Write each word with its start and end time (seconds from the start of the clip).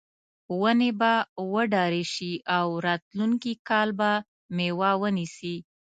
ونې 0.61 0.91
به 0.99 1.13
وډارې 1.53 2.03
شي 2.13 2.31
او 2.57 2.67
راتلونکي 2.85 3.53
کال 3.69 3.89
به 3.99 4.11
میوه 4.55 4.91
ونیسي. 5.01 5.55